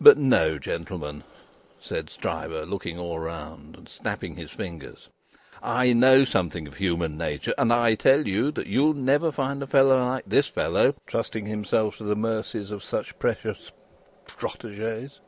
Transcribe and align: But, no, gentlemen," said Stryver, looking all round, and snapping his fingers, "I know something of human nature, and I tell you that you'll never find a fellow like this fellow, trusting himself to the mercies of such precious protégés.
But, 0.00 0.16
no, 0.16 0.58
gentlemen," 0.58 1.24
said 1.78 2.08
Stryver, 2.08 2.64
looking 2.64 2.98
all 2.98 3.18
round, 3.18 3.76
and 3.76 3.86
snapping 3.86 4.36
his 4.36 4.50
fingers, 4.50 5.10
"I 5.62 5.92
know 5.92 6.24
something 6.24 6.66
of 6.66 6.76
human 6.76 7.18
nature, 7.18 7.52
and 7.58 7.70
I 7.70 7.94
tell 7.96 8.26
you 8.26 8.50
that 8.52 8.66
you'll 8.66 8.94
never 8.94 9.30
find 9.30 9.62
a 9.62 9.66
fellow 9.66 10.02
like 10.06 10.24
this 10.26 10.46
fellow, 10.46 10.94
trusting 11.06 11.44
himself 11.44 11.98
to 11.98 12.04
the 12.04 12.16
mercies 12.16 12.70
of 12.70 12.82
such 12.82 13.18
precious 13.18 13.70
protégés. 14.26 15.18